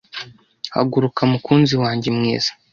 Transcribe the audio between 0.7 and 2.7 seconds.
Haguruka mukunzi wanjye mwiza